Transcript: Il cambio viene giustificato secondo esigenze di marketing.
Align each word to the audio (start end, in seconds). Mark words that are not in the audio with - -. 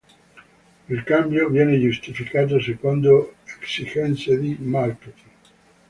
Il 0.89 1.03
cambio 1.03 1.47
viene 1.49 1.79
giustificato 1.79 2.59
secondo 2.59 3.35
esigenze 3.61 4.35
di 4.39 4.57
marketing. 4.59 5.29